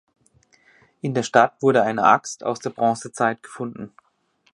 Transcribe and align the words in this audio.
In 1.01 1.13
der 1.13 1.21
Stadt 1.21 1.61
wurde 1.61 1.83
eine 1.83 2.05
Axt 2.05 2.43
aus 2.43 2.57
der 2.57 2.71
Bronzezeit 2.71 3.43
gefunden. 3.43 3.91